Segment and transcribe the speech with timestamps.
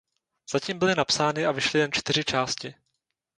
[0.51, 2.75] Zatím byly napsány a vyšly jen čtyři části.